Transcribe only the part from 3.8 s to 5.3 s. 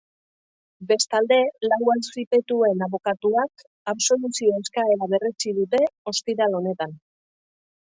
absoluzio eskaera